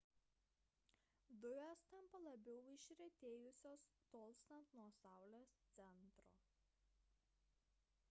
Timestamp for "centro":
5.77-6.31